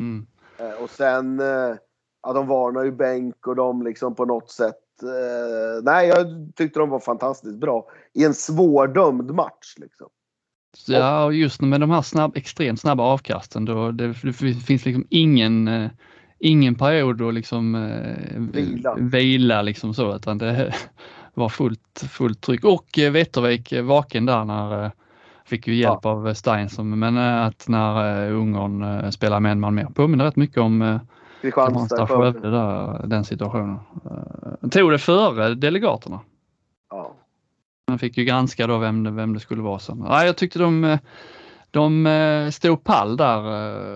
[0.00, 0.26] mm,
[0.58, 1.76] Eh, Och sen, eh,
[2.22, 4.74] ja de varnar ju bänk och de liksom på något sätt.
[5.02, 6.26] Eh, nej, jag
[6.56, 7.86] tyckte de var fantastiskt bra.
[8.12, 10.08] I en svårdömd match liksom.
[10.86, 14.32] Ja, och just med de här snabb, extremt snabba avkasten då det, det
[14.66, 15.90] finns liksom ingen, eh,
[16.38, 18.94] ingen period att liksom eh, Vila.
[18.94, 20.74] vila liksom så utan det
[21.34, 24.90] var fullt, fullt tryck och eh, Wettervik eh, vaken där när eh,
[25.44, 29.60] fick ju hjälp av eh, Stein som, men eh, att när Ungern spelar med en
[29.60, 31.00] man mer påminner rätt mycket om
[31.52, 32.50] Kristianstad, Skövde.
[32.50, 33.78] Där, den situationen.
[34.04, 36.20] Eh, tog det före delegaterna.
[36.90, 37.12] Ja.
[37.88, 40.04] Man fick ju granska då vem, det- vem det skulle vara sen.
[40.08, 40.98] Ja, jag tyckte de,
[41.70, 43.38] de eh, stod pall där.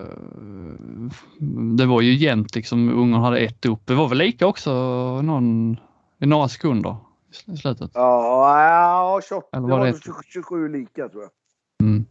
[0.01, 0.05] eh,
[1.77, 2.89] Det var ju jämnt liksom.
[2.89, 3.81] Ungern hade ett upp.
[3.85, 4.71] Det var väl lika också
[5.21, 5.77] någon,
[6.19, 6.95] i några sekunder
[7.29, 7.91] i sl- i slutet.
[7.93, 11.31] Ja, ja 28, Eller det var var det nog 27 27 lika tror jag.
[11.87, 12.05] Mm.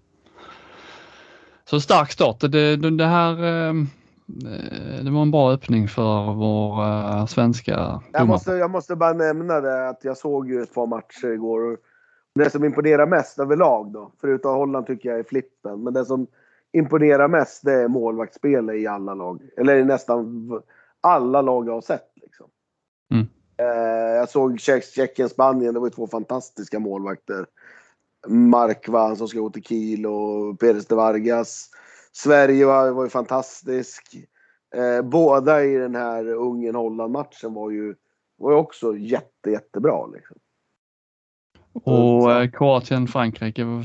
[1.65, 2.41] Så stark start.
[2.41, 3.45] Det, det, det här
[5.03, 8.27] det var en bra öppning för vår eh, svenska Jag domare.
[8.27, 11.73] måste, jag måste bara nämna det att jag såg ju ett par matcher igår.
[11.73, 11.79] Och
[12.35, 15.83] det som imponerar mest överlag då, förutom Holland tycker jag är flippen.
[15.83, 16.27] Men det som
[16.73, 19.43] imponerar mest det är målvaktsspelet i alla lag.
[19.57, 20.51] Eller i nästan
[21.01, 22.13] alla lag jag har sett.
[22.23, 22.47] Liksom.
[23.15, 23.27] Mm.
[23.57, 25.75] Eh, jag såg Tjeckien, Spanien.
[25.75, 27.47] Det var ju två fantastiska målvakter.
[28.29, 31.71] Markva som ska gå till Kiel och Peres de Vargas.
[32.19, 34.17] Sverige var, var ju fantastisk.
[34.75, 37.95] Eh, båda i den här Ungern-Holland-matchen var ju,
[38.37, 40.07] var ju också jätte, jättebra.
[40.07, 40.37] Liksom.
[41.73, 43.85] Och eh, Kroatien-Frankrike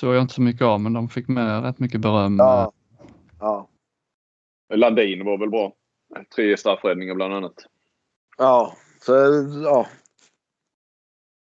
[0.00, 2.36] såg jag inte så mycket av, men de fick med rätt mycket beröm.
[2.38, 2.72] Ja.
[3.40, 3.68] ja.
[4.74, 5.72] Landin var väl bra.
[6.34, 7.66] Tre straffräddningar bland annat.
[8.38, 9.12] Ja, så
[9.64, 9.86] ja.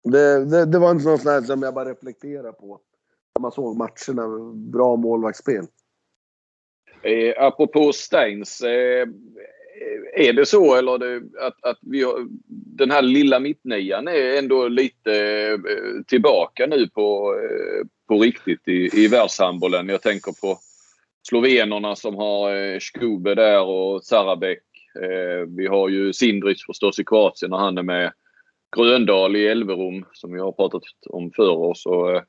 [0.04, 2.80] Det, det, det var inte något sånt som jag bara reflekterar på.
[3.36, 4.54] När man såg matcherna.
[4.54, 5.67] Bra målvaktsspel.
[7.04, 8.62] Eh, apropå Steins.
[8.62, 9.08] Eh,
[10.14, 12.28] är det så eller det, att, att vi har,
[12.78, 15.14] den här lilla mittnian är ändå lite
[15.52, 19.90] eh, tillbaka nu på, eh, på riktigt i, i världshandbollen?
[19.90, 20.58] Jag tänker på
[21.30, 24.64] slovenerna som har eh, Skube där och Sarabek.
[25.02, 28.14] Eh, vi har ju Sindrich förstås i Kroatien och han är med.
[28.76, 32.24] Gröndal i Elverum som vi har pratat om förr och så, eh,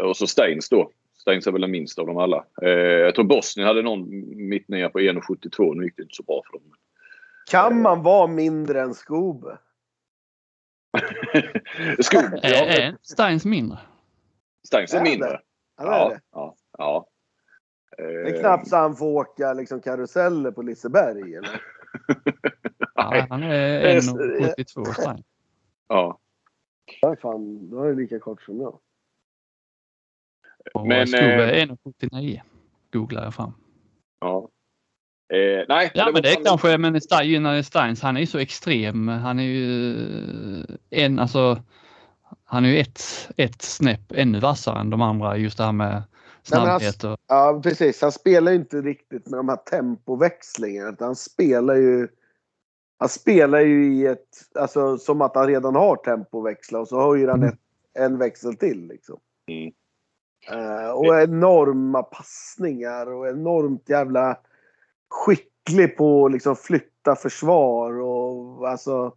[0.00, 0.90] och så Steins då.
[1.22, 2.44] Steins är väl den minsta av dem alla.
[2.62, 4.08] Eh, jag tror Bosnien hade någon
[4.48, 5.74] mittnia på 1,72.
[5.74, 6.62] Nu gick det inte så bra för dem.
[7.50, 9.58] Kan man vara mindre än Skube?
[12.00, 12.40] Skube?
[12.42, 12.64] Ja.
[12.64, 13.78] Är Steins mindre?
[14.66, 15.40] Steins är mindre.
[15.76, 16.20] Han är det.
[16.32, 17.08] Ja, ja.
[17.96, 21.60] Det är knappt så han får åka liksom, karuseller på Liseberg eller?
[22.94, 25.24] ja, han är 1,72 Stein.
[25.88, 26.18] Ja.
[27.00, 28.78] Ja, fan, då är det lika kort som jag.
[30.74, 32.40] Och Men, Skove eh, är 1,79
[32.92, 33.52] googlar jag fram.
[34.20, 34.48] Ja.
[35.34, 35.90] Eh, nej.
[35.94, 39.08] Ja, men det är kanske, men Stein, Steins, han är ju så extrem.
[39.08, 39.96] Han är ju
[40.90, 41.62] en, alltså,
[42.44, 43.02] han är ju ett,
[43.36, 45.36] ett snäpp ännu vassare än de andra.
[45.36, 45.92] Just det här med
[46.50, 48.02] Nej, han- snabbhet och Ja, precis.
[48.02, 50.88] Han spelar ju inte riktigt med de här tempoväxlingarna.
[50.90, 52.08] Utan han spelar ju...
[52.98, 54.28] Han spelar ju i ett...
[54.54, 57.48] Alltså som att han redan har tempoväxlat och så höjer han Mm.
[57.48, 57.58] ett,
[57.98, 59.18] en växel till liksom.
[59.50, 59.72] Mm.
[60.50, 64.38] Eh, och enorma passningar och enormt jävla
[65.08, 69.16] skicklig på att liksom flytta försvar och alltså.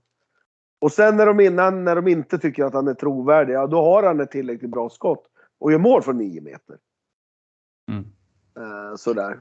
[0.79, 3.81] Och sen när de, innan, när de inte tycker att han är trovärdig, ja då
[3.81, 5.25] har han ett tillräckligt bra skott
[5.59, 6.77] och gör mål från 9 meter.
[7.91, 8.05] Mm.
[8.57, 9.39] Eh, sådär.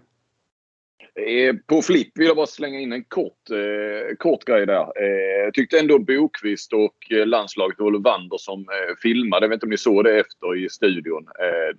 [1.26, 4.92] Eh, på flipp vill jag bara slänga in en kort, eh, kort grej där.
[5.02, 9.56] Eh, jag tyckte ändå Bokvist och eh, landslaget och Wander som eh, filmade, jag vet
[9.56, 11.28] inte om ni såg det efter i studion.
[11.40, 11.76] Eh,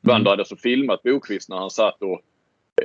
[0.00, 2.22] Wander hade alltså filmat Bokvist när han satt och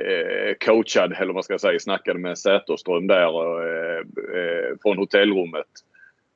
[0.00, 3.32] eh, coachade, eller vad man ska säga, snackade med Säterström där
[3.64, 3.98] eh,
[4.38, 5.66] eh, från hotellrummet.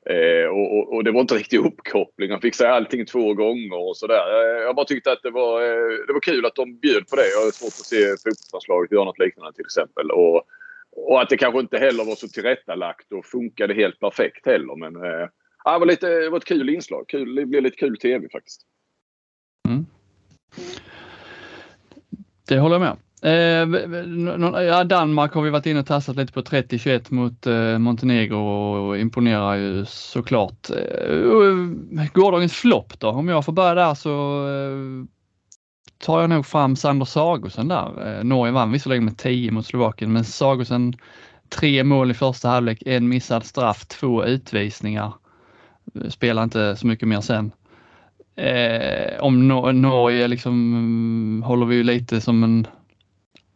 [0.05, 2.31] Eh, och, och, och det var inte riktigt uppkoppling.
[2.31, 4.25] Han fick säga allting två gånger och sådär.
[4.33, 7.15] Eh, jag bara tyckte att det var, eh, det var kul att de bjöd på
[7.15, 7.29] det.
[7.29, 10.11] Jag har svårt att se fotbollslandslaget göra något liknande till exempel.
[10.11, 10.43] Och,
[10.91, 14.75] och att det kanske inte heller var så tillrättalagt och funkade helt perfekt heller.
[14.75, 15.27] Men eh,
[15.65, 17.05] det, var lite, det var ett kul inslag.
[17.07, 18.61] Kul, det blev lite kul tv faktiskt.
[19.67, 19.85] Mm.
[22.47, 23.67] Det håller jag med Eh,
[24.63, 28.97] ja, Danmark har vi varit inne och tassat lite på 30-21 mot eh, Montenegro och
[28.97, 30.69] imponerar ju såklart.
[30.69, 31.15] Eh,
[32.01, 34.09] eh, gårdagens flopp då, om jag får börja där så
[34.47, 35.05] eh,
[35.97, 38.17] tar jag nog fram Sander Sagosen där.
[38.17, 40.95] Eh, Norge vann visserligen med 10 mot Slovakien, men Sagosen
[41.49, 45.13] tre mål i första halvlek, en missad straff, två utvisningar.
[45.95, 47.51] Eh, spelar inte så mycket mer sen.
[48.35, 52.67] Eh, om Norge liksom mm, håller vi ju lite som en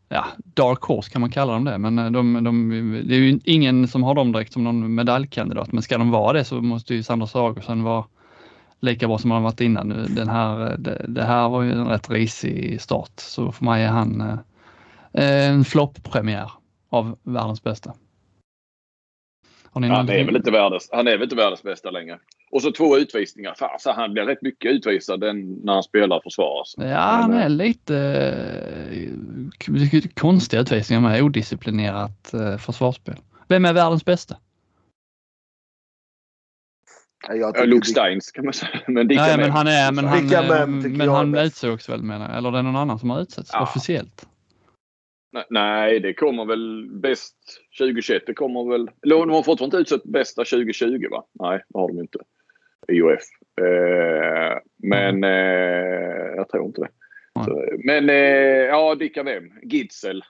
[0.09, 2.69] ja, dark horse kan man kalla dem det, men eh, de, de,
[3.07, 5.71] det är ju ingen som har dem direkt som någon medaljkandidat.
[5.71, 8.05] Men ska de vara det så måste ju Sandra Sagosen vara
[8.79, 9.89] lika bra som han varit innan.
[10.09, 13.83] Den här, eh, det, det här var ju en rätt risig start, så för mig
[13.83, 16.51] är han eh, en flopppremiär
[16.89, 17.93] av världens bästa.
[19.77, 22.19] Har ni Han är, väl inte världens, han är väl inte världens bästa längre.
[22.51, 23.53] Och så två utvisningar.
[23.57, 26.59] Fan, så han blir rätt mycket utvisad den, när han spelar försvar.
[26.59, 26.83] Alltså.
[26.83, 27.97] Ja, han Men, eh, är lite
[28.91, 33.15] eh, konstiga utvisningar med odisciplinerat eh, försvarsspel.
[33.47, 34.37] Vem är världens bästa?
[37.27, 38.79] Jag Ja, tycker Luke Steins kan man säga.
[38.87, 42.57] Men Nej, men han är, men han, men han utsågs väl menar jag, eller det
[42.59, 43.63] är någon annan som har utsetts Ja.
[43.63, 44.27] officiellt.
[45.49, 47.35] Nej, det kommer väl bäst
[47.79, 48.23] 2021.
[48.27, 48.89] Det kommer väl...
[49.03, 51.25] Eller de har fortfarande inte utsett bästa 2020 va?
[51.33, 52.19] Nej, det har de inte.
[52.87, 53.21] IOF.
[53.61, 56.89] Eh, men eh, jag tror inte det.
[57.45, 59.51] Så, men eh, ja, Dick Avem.
[59.63, 60.23] Gitzel.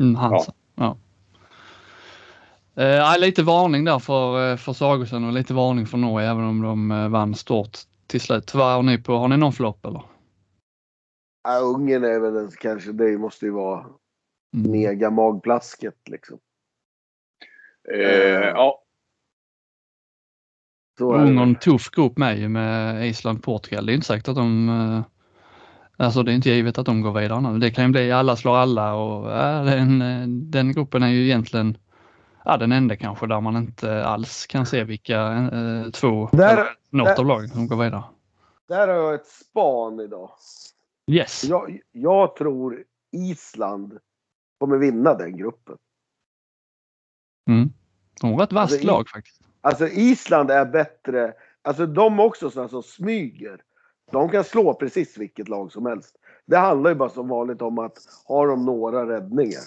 [0.00, 0.48] Mm, hans.
[0.76, 0.96] Ja.
[2.74, 2.82] Ja.
[2.82, 6.62] Eh, lite varning där för, eh, för Sagosen och lite varning för Norge även om
[6.62, 8.54] de eh, vann stort till slut.
[8.54, 9.16] Vad har ni på?
[9.16, 10.02] Har ni någon flopp eller?
[11.44, 13.86] Ja, Ungern är väl en, kanske, det måste ju vara
[14.54, 14.70] Mm.
[14.70, 16.38] mega magplasket liksom.
[17.92, 18.80] Eh, ja.
[21.00, 23.86] Ungern tuff grupp med ju med Island Portugal.
[23.86, 25.02] Det är inte säkert att de eh,
[25.96, 27.58] Alltså det är inte givet att de går vidare nu.
[27.58, 31.78] Det kan ju bli alla slår alla och ja, den, den gruppen är ju egentligen
[32.44, 37.06] ja, den enda kanske där man inte alls kan se vilka eh, två, där, något
[37.06, 38.04] där, av lagen som går vidare.
[38.68, 40.30] Där har jag ett span idag.
[41.10, 41.44] Yes.
[41.44, 43.98] Jag, jag tror Island
[44.58, 45.76] kommer vinna den gruppen.
[47.50, 47.68] Mm.
[48.20, 49.40] De har ett vasst alltså, lag faktiskt.
[49.60, 51.34] Alltså Island är bättre.
[51.62, 53.60] Alltså de också sådana som smyger.
[54.12, 56.16] De kan slå precis vilket lag som helst.
[56.46, 59.62] Det handlar ju bara som vanligt om att har de några räddningar.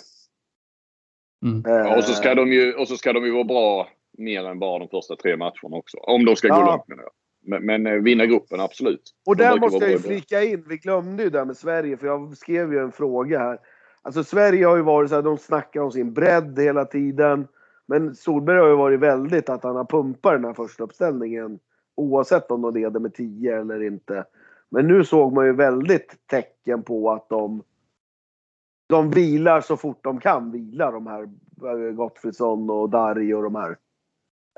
[1.45, 1.65] Mm.
[1.65, 4.59] Eh, och, så ska de ju, och så ska de ju vara bra mer än
[4.59, 5.97] bara de första tre matcherna också.
[5.97, 6.65] Om de ska gå ja.
[6.65, 7.11] långt menar jag.
[7.47, 9.13] Men, men eh, vinna gruppen, absolut.
[9.25, 10.63] Och där måste jag ju flika in.
[10.67, 13.59] Vi glömde ju det med Sverige, för jag skrev ju en fråga här.
[14.01, 17.47] Alltså Sverige har ju varit så här, de snackar om sin bredd hela tiden.
[17.85, 21.59] Men Solberg har ju varit väldigt att han har pumpat den här första uppställningen.
[21.95, 24.25] Oavsett om de leder med 10 eller inte.
[24.69, 27.63] Men nu såg man ju väldigt tecken på att de
[28.87, 31.23] de vilar så fort de kan vila de här
[31.63, 33.77] eh, Gottfridsson och Dari och de här.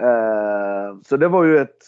[0.02, 1.84] Eh, så det var ju ett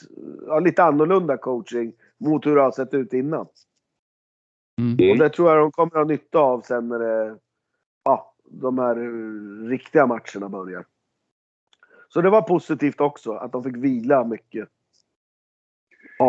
[0.48, 3.48] ja, lite annorlunda coaching mot hur det har sett ut innan.
[4.80, 5.12] Mm.
[5.12, 7.38] Och det tror jag de kommer ha nytta av sen när det,
[8.04, 8.96] ja, de här
[9.70, 10.86] riktiga matcherna börjar.
[12.10, 14.70] Så det var positivt också att de fick vila mycket.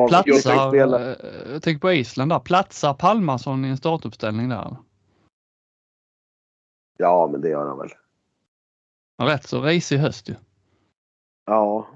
[0.08, 4.76] Platsar, eh, jag tänker på Island där, platsar Palmason i en startuppställning där?
[6.98, 7.90] Ja, men det gör han väl.
[9.22, 10.34] Rätt så risig höst ju.
[11.44, 11.86] Ja.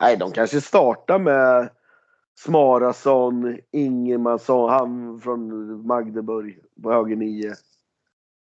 [0.00, 1.70] Nej, de kanske startar med
[2.34, 7.54] Smarason, Ingemansson, han från Magdeburg på höger nio.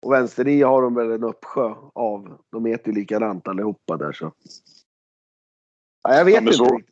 [0.03, 2.39] Och vänster nio har de väl en uppsjö av.
[2.53, 4.33] De heter ju likadant allihopa där så.
[6.03, 6.53] Ja, jag vet inte.
[6.53, 6.83] Svår,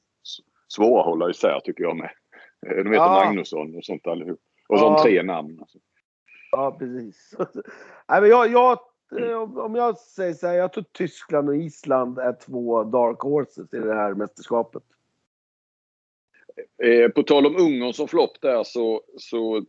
[0.69, 2.11] svåra att hålla isär tycker jag med.
[2.61, 3.25] De heter ja.
[3.25, 4.41] Magnusson och sånt allihop.
[4.69, 5.03] Och ja.
[5.03, 5.61] tre namn.
[5.61, 5.79] Alltså.
[6.51, 7.35] Ja, precis.
[8.09, 8.88] Nej, men jag, jag Eh,
[9.57, 13.79] om jag säger så här, jag tror Tyskland och Island är två dark horses i
[13.79, 14.83] det här mästerskapet.
[16.83, 19.65] Eh, på tal om Ungern som flopp där så, så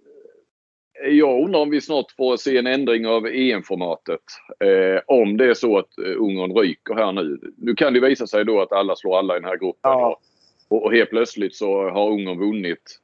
[1.04, 4.20] jag undrar om vi snart får se en ändring av EM-formatet.
[4.60, 7.40] Eh, om det är så att Ungern ryker här nu.
[7.58, 9.92] Nu kan det visa sig då att alla slår alla i den här gruppen.
[9.92, 10.20] Ja.
[10.68, 13.00] Och, och helt plötsligt så har Ungern vunnit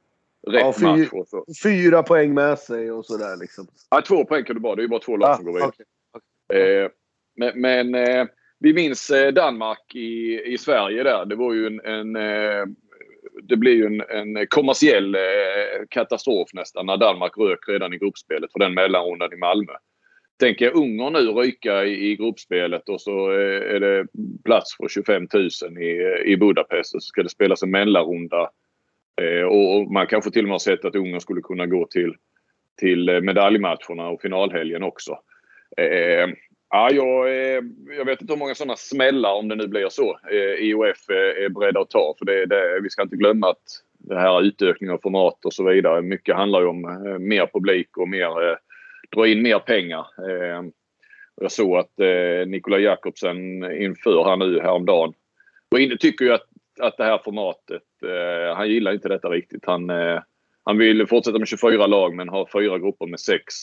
[0.46, 1.08] rätt ja, fyr, match.
[1.12, 1.44] Och så.
[1.62, 3.66] Fyra poäng med sig och sådär liksom.
[3.90, 4.74] Ja, två poäng kan du bara.
[4.74, 5.68] Det är ju bara två lag ja, som går vidare.
[5.68, 5.86] Okay.
[6.54, 6.90] Eh,
[7.36, 8.26] men, men eh,
[8.58, 11.24] vi minns eh, Danmark i, i Sverige där.
[11.24, 12.12] Det var ju en, en
[13.42, 15.16] det blev ju en, en kommersiell
[15.90, 19.72] katastrof nästan när Danmark rök redan i gruppspelet för den mellanrundan i Malmö.
[20.40, 24.06] Tänker Ungern nu ryka i, i gruppspelet och så är det
[24.44, 28.50] plats för 25 000 i, i Budapest och så ska det spelas en mellanrunda.
[29.50, 32.14] och, och man kanske till och med har sett att Ungern skulle kunna gå till,
[32.80, 35.18] till medaljmatcherna och finalhelgen också.
[35.76, 36.28] Eh,
[36.70, 37.62] ja, jag, eh,
[37.96, 41.44] jag vet inte hur många sådana smällar, om det nu blir så, eh, IOF eh,
[41.44, 42.14] är, beredda att ta.
[42.18, 43.62] För det, det, vi ska inte glömma att
[43.98, 46.02] det här utökningen av format och så vidare.
[46.02, 48.56] Mycket handlar ju om eh, mer publik och mer, eh,
[49.16, 50.06] dra in mer pengar.
[50.30, 50.72] Ehm,
[51.40, 53.36] jag såg att eh, Nikola Jakobsen
[53.82, 55.14] inför här nu häromdagen
[55.70, 56.46] och inne tycker ju att,
[56.80, 57.82] att det här formatet,
[58.56, 59.66] han gillar inte detta riktigt.
[59.66, 59.90] Han,
[60.64, 63.54] han vill fortsätta med 24 lag men ha fyra grupper med sex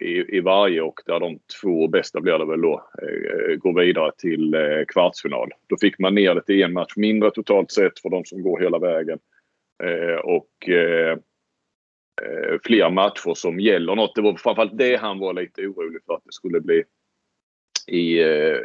[0.00, 4.12] i, i varje och där de två bästa blir det väl då eh, går vidare
[4.18, 5.50] till eh, kvartsfinal.
[5.66, 8.60] Då fick man ner det till en match mindre totalt sett för de som går
[8.60, 9.18] hela vägen.
[9.82, 11.18] Eh, och eh,
[12.22, 14.14] eh, fler matcher som gäller något.
[14.14, 16.84] Det var framförallt det han var lite orolig för att det skulle bli
[17.86, 18.58] i eh,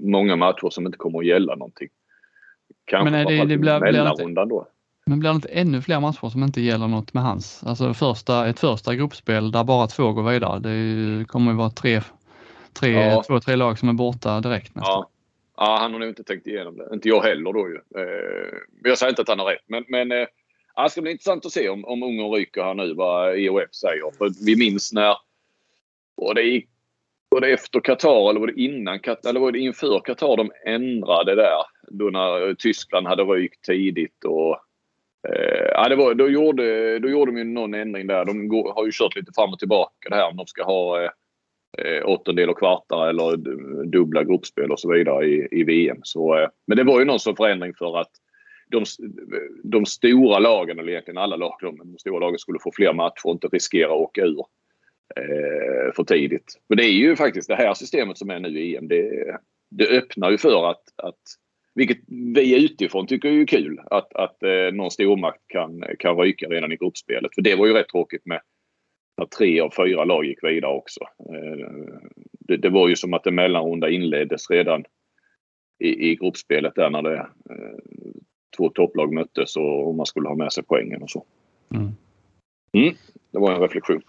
[0.00, 1.88] många matcher som inte kommer att gälla någonting.
[2.84, 4.68] Kanske Men är det, det blir, mellanrundan då.
[5.06, 7.64] Men blir det inte ännu fler matcher som inte gäller något med hans?
[7.64, 10.58] Alltså första, ett första gruppspel där bara två går vidare.
[10.58, 12.00] Det ju, kommer ju vara tre,
[12.72, 13.22] tre, ja.
[13.26, 14.92] två, tre lag som är borta direkt nästan.
[14.92, 15.10] Ja.
[15.56, 16.88] ja, han har nog inte tänkt igenom det.
[16.92, 17.74] Inte jag heller då ju.
[17.74, 20.26] Eh, jag säger inte att han har rätt, men, men eh,
[20.76, 24.16] det ska bli intressant att se om, om Ungern ryker här nu, vad IOF säger.
[24.18, 25.16] För vi minns när,
[26.16, 26.68] och det gick
[27.28, 30.50] var det efter Qatar eller var det innan Qatar, eller var det inför Qatar de
[30.66, 31.62] ändrade där?
[31.88, 34.58] Då när Tyskland hade rykt tidigt och
[35.28, 38.24] Eh, ja, det var, då, gjorde, då gjorde de ju någon ändring där.
[38.24, 41.02] De går, har ju kört lite fram och tillbaka det här om de ska ha
[41.02, 41.10] eh,
[41.78, 43.36] eh åttondel och kvartar eller
[43.86, 45.98] dubbla gruppspel och så vidare i, i VM.
[46.02, 48.10] Så, eh, men det var ju någon sån förändring för att
[48.72, 48.84] de,
[49.64, 53.26] de stora lagen, eller egentligen alla lag, de, de stora lagen skulle få fler matcher
[53.26, 54.44] och inte riskera att åka ur
[55.16, 56.60] eh, för tidigt.
[56.68, 58.88] Men det är ju faktiskt det här systemet som är nu i EM.
[58.88, 59.36] Det,
[59.70, 61.20] det öppnar ju för att, att
[61.74, 61.98] vilket
[62.34, 66.76] vi utifrån tycker är kul, att, att eh, någon stormakt kan, kan ryka redan i
[66.76, 67.34] gruppspelet.
[67.34, 68.40] För det var ju rätt tråkigt med
[69.18, 71.00] när tre av fyra lag gick vidare också.
[71.18, 71.66] Eh,
[72.40, 74.84] det, det, var ju som att en mellanrunda inleddes redan
[75.78, 77.78] i, i gruppspelet där när det eh,
[78.56, 81.24] två topplag möttes och, och man skulle ha med sig poängen och så.
[81.74, 81.90] Mm.
[82.72, 82.94] Mm,
[83.30, 84.02] det var en reflektion.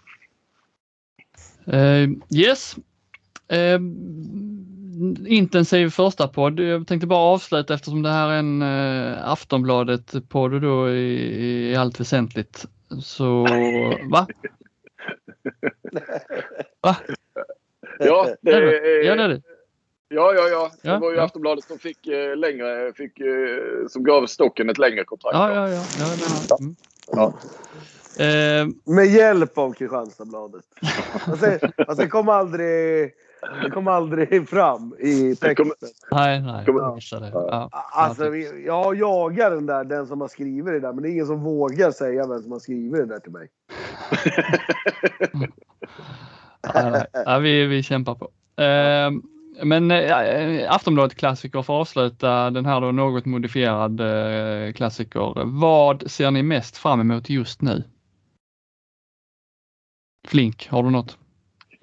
[1.68, 2.76] Uh, yes.
[3.52, 3.80] Uh,
[5.26, 6.60] intensiv första podd.
[6.60, 12.00] Jag tänkte bara avsluta eftersom det här är en uh, Aftonbladet-podd då i, i allt
[12.00, 12.66] väsentligt.
[13.02, 13.46] Så
[14.10, 14.26] va?
[16.82, 16.96] va?
[17.98, 19.04] Ja, det är...
[19.04, 19.42] Ja, det är det.
[20.08, 20.70] Ja, ja, ja.
[20.82, 21.22] Det ja, var ju ja.
[21.22, 25.34] Aftonbladet som fick eh, längre, fick, eh, som gav Stocken ett längre kontrakt.
[25.34, 25.82] Ja, ja, ja.
[25.98, 26.76] ja, mm.
[27.06, 27.34] ja.
[28.24, 28.66] Eh.
[28.94, 30.64] Med hjälp av Kristianstadsbladet.
[31.26, 31.46] Alltså,
[31.78, 33.12] alltså, det kom aldrig...
[33.62, 35.72] Det kom aldrig fram i texten.
[36.10, 36.64] Nej, nej.
[36.66, 36.98] Ja.
[37.32, 37.68] Ja.
[37.92, 41.26] Alltså, jag jagar den där, den som har skrivit det där, men det är ingen
[41.26, 43.48] som vågar säga vem som har skrivit det där till mig.
[46.74, 47.06] nej, nej.
[47.12, 48.30] Ja, vi, vi kämpar på.
[48.62, 49.10] Eh,
[49.62, 55.44] men äh, Aftonbladet klassiker för att avsluta den här då något modifierad äh, klassiker.
[55.44, 57.84] Vad ser ni mest fram emot just nu?
[60.28, 61.18] Flink, har du något?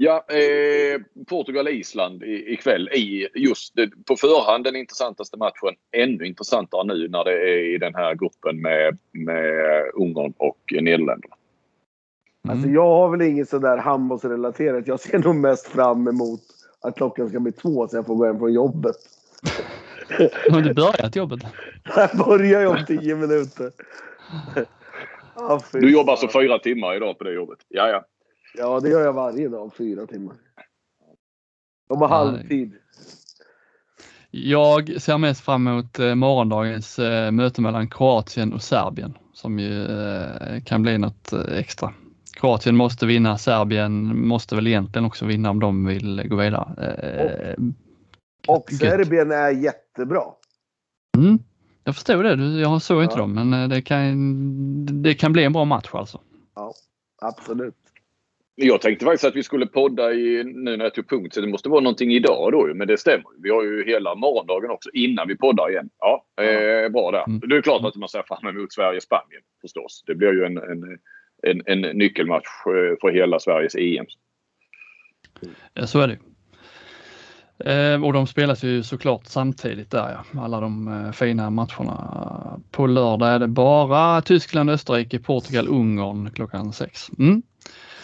[0.03, 3.73] Ja, eh, Portugal-Island ikväll i just
[4.05, 5.75] på förhand den intressantaste matchen.
[5.91, 11.35] Ännu intressantare nu när det är i den här gruppen med, med Ungern och Nederländerna.
[12.43, 12.55] Mm.
[12.55, 14.87] Alltså jag har väl inget sådär handbollsrelaterat.
[14.87, 16.41] Jag ser nog mest fram emot
[16.81, 18.95] att klockan ska bli två så jag får gå hem från jobbet.
[20.51, 21.39] Har du börjat jobbet?
[21.95, 23.71] Jag börjar ju om tio minuter.
[25.33, 27.59] Ah, du jobbar så fyra timmar idag på det jobbet?
[27.67, 28.05] Ja, ja.
[28.53, 29.75] Ja, det gör jag varje dag.
[29.75, 30.35] Fyra timmar.
[31.89, 32.73] Jobbar halvtid.
[34.31, 39.85] Jag ser mest fram emot eh, morgondagens eh, möte mellan Kroatien och Serbien som ju
[39.85, 41.93] eh, kan bli något extra.
[42.33, 47.55] Kroatien måste vinna, Serbien måste väl egentligen också vinna om de vill gå vidare.
[48.47, 50.23] Och, och Serbien är jättebra.
[51.17, 51.39] Mm,
[51.83, 53.19] jag förstår det, jag såg inte ja.
[53.19, 56.21] dem men det kan, det kan bli en bra match alltså.
[56.55, 56.73] Ja,
[57.21, 57.80] absolut.
[58.63, 61.47] Jag tänkte faktiskt att vi skulle podda i, nu när jag tog punkt, så det
[61.47, 63.25] måste vara någonting idag då men det stämmer.
[63.43, 65.89] Vi har ju hela morgondagen också innan vi poddar igen.
[65.99, 67.23] Ja, eh, bra där.
[67.27, 67.39] Mm.
[67.49, 70.03] Det är klart att man ser fram emot Sverige-Spanien förstås.
[70.07, 70.99] Det blir ju en, en,
[71.43, 74.05] en, en nyckelmatch eh, för hela Sveriges EM.
[75.73, 76.17] Ja, så är det.
[77.65, 82.59] Eh, och de spelas ju såklart samtidigt där ja, alla de eh, fina matcherna.
[82.71, 87.09] På lördag är det bara Tyskland, Österrike, Portugal, Ungern klockan sex.
[87.19, 87.41] Mm.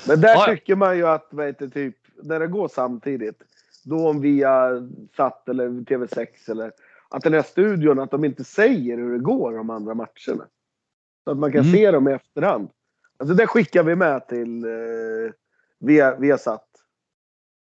[0.07, 0.45] Men där ja.
[0.45, 3.43] tycker man ju att, vet du, typ, när det går samtidigt,
[3.83, 4.69] då om via
[5.15, 6.71] SAT eller TV6 eller
[7.09, 10.45] att den här studion, att de inte säger hur det går de andra matcherna.
[11.23, 11.73] Så att man kan mm.
[11.73, 12.69] se dem i efterhand.
[13.17, 15.31] Alltså det skickar vi med till eh,
[15.79, 16.63] via, via SAT.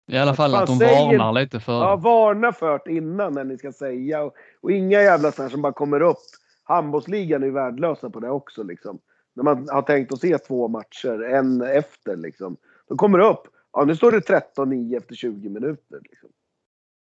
[0.08, 1.74] I alla fall att, att de säger, varnar lite för...
[1.74, 4.24] Ja, varna för det innan när ni ska säga.
[4.24, 6.18] Och, och inga jävla sådana som bara kommer upp.
[6.64, 9.00] Handbollsligan är ju värdelösa på det också liksom
[9.36, 12.58] när man har tänkt att se två matcher, en efter liksom.
[12.90, 14.20] Då kommer det upp, ja nu står det
[14.58, 16.00] 13-9 efter 20 minuter.
[16.02, 16.30] Liksom.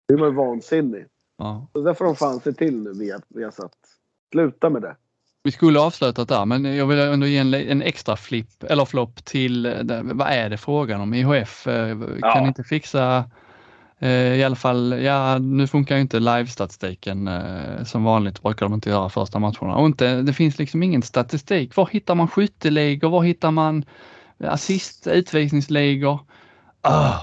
[0.08, 1.06] Det är man vansinnig.
[1.38, 1.68] Ja.
[1.72, 3.76] Så där får de fan se till nu via, via satt.
[4.32, 4.96] Sluta med det.
[5.42, 9.24] Vi skulle avslutat där, men jag vill ändå ge en, en extra flipp eller flopp
[9.24, 9.84] till,
[10.14, 11.14] vad är det frågan om?
[11.14, 12.46] IHF eh, kan ja.
[12.48, 13.30] inte fixa
[14.00, 18.74] Eh, I alla fall, ja nu funkar ju inte live-statistiken eh, som vanligt brukar de
[18.74, 21.76] inte göra första matcherna och inte, det finns liksom ingen statistik.
[21.76, 23.08] Var hittar man skytteligor?
[23.08, 23.84] Var hittar man
[24.38, 26.18] assist, utvisningsligor?
[26.80, 27.18] Ah.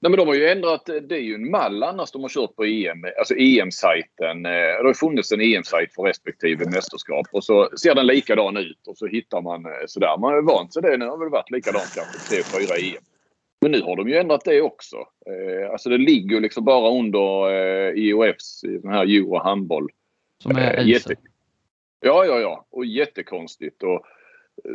[0.00, 2.56] Nej, men de har ju ändrat, det är ju en mall annars de har kört
[2.56, 4.46] på EM, alltså EM-sajten.
[4.46, 8.86] Eh, det har funnits en EM-sajt för respektive mästerskap och så ser den likadan ut
[8.86, 10.18] och så hittar man sådär.
[10.18, 13.04] Man har ju vant sig det, nu har väl varit likadant kanske tre, fyra EM.
[13.60, 14.96] Men nu har de ju ändrat det också.
[14.96, 19.88] Eh, alltså det ligger liksom bara under eh, IOFs, den här Euro handboll.
[20.42, 21.14] Som är eh, jätte...
[22.00, 22.66] Ja, ja, ja.
[22.70, 23.82] Och jättekonstigt.
[23.82, 24.06] Och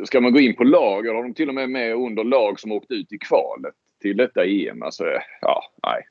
[0.04, 2.72] ska man gå in på lag, har de till och med med under lag som
[2.72, 4.82] åkt ut i kvalet till detta EM.
[4.82, 5.04] Alltså,
[5.40, 6.06] ja, nej.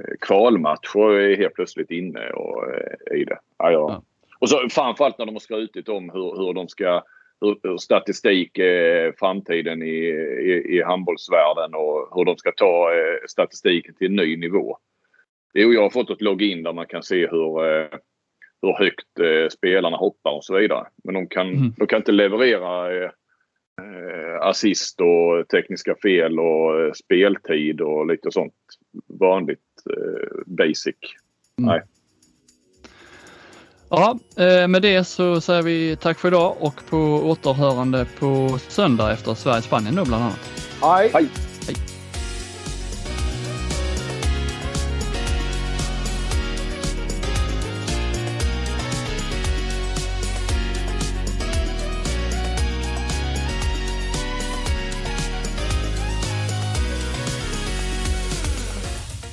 [0.00, 3.38] Eh, kvalmatcher är helt plötsligt inne och, eh, i det.
[3.58, 3.70] Ja, ja.
[3.72, 4.02] ja.
[4.38, 7.02] Och så framförallt när de har skrutit om hur, hur de ska
[7.40, 9.98] hur, statistik är framtiden i,
[10.42, 14.78] i, i handbollsvärlden och hur de ska ta eh, statistiken till en ny nivå.
[15.54, 17.88] Jo, jag har fått ett login där man kan se hur, eh,
[18.62, 20.86] hur högt eh, spelarna hoppar och så vidare.
[21.04, 21.72] Men de kan, mm.
[21.76, 23.10] de kan inte leverera eh,
[24.40, 28.54] assist och tekniska fel och speltid och lite sånt
[29.06, 29.60] vanligt
[30.46, 30.96] basic
[31.56, 31.82] Nej.
[33.90, 39.12] Ja, eh, med det så säger vi tack för idag och på återhörande på söndag
[39.12, 40.50] efter Sverige-Spanien då bland annat.
[40.82, 41.10] Hej!
[41.14, 41.28] Hej!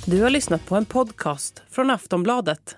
[0.05, 2.77] Du har lyssnat på en podcast från Aftonbladet.